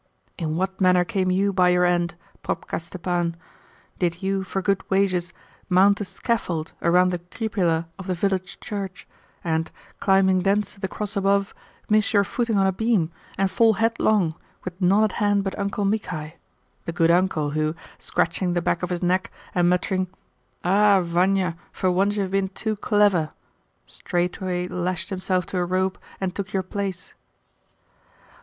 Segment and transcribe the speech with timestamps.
[0.35, 3.35] In what manner came you by your end, Probka Stepan?
[3.99, 5.31] Did you, for good wages,
[5.69, 9.07] mount a scaffold around the cupola of the village church,
[9.43, 9.69] and,
[9.99, 11.53] climbing thence to the cross above,
[11.87, 14.33] miss your footing on a beam, and fall headlong
[14.65, 16.33] with none at hand but Uncle Michai
[16.85, 20.07] the good uncle who, scratching the back of his neck, and muttering,
[20.63, 23.33] 'Ah, Vania, for once you have been too clever!'
[23.85, 27.13] straightway lashed himself to a rope, and took your place?